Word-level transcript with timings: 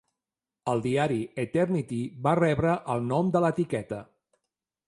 El 0.71 0.79
diari 0.85 1.19
"Eternity" 1.43 1.99
va 2.29 2.35
rebre 2.41 2.73
el 2.95 3.07
nom 3.13 3.31
de 3.37 3.43
l'etiqueta. 3.47 4.01